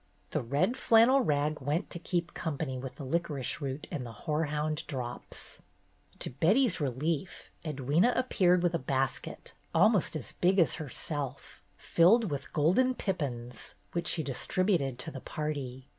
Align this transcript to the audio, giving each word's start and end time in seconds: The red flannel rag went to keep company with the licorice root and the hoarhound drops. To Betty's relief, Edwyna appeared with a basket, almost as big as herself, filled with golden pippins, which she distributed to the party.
The 0.31 0.41
red 0.41 0.77
flannel 0.77 1.21
rag 1.21 1.61
went 1.61 1.91
to 1.91 1.99
keep 1.99 2.33
company 2.33 2.75
with 2.75 2.95
the 2.95 3.03
licorice 3.03 3.61
root 3.61 3.87
and 3.91 4.03
the 4.03 4.11
hoarhound 4.25 4.83
drops. 4.87 5.61
To 6.17 6.31
Betty's 6.31 6.79
relief, 6.81 7.51
Edwyna 7.63 8.11
appeared 8.17 8.63
with 8.63 8.73
a 8.73 8.79
basket, 8.79 9.53
almost 9.75 10.15
as 10.15 10.31
big 10.31 10.57
as 10.57 10.73
herself, 10.81 11.61
filled 11.77 12.31
with 12.31 12.51
golden 12.51 12.95
pippins, 12.95 13.75
which 13.91 14.07
she 14.07 14.23
distributed 14.23 14.97
to 14.97 15.11
the 15.11 15.21
party. 15.21 15.87